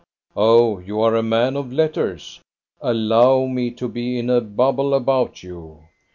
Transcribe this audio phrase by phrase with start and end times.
[0.35, 0.79] Oh!
[0.79, 2.39] you are a man of letters?
[2.81, 5.83] Allow me to be in a bubble about you!'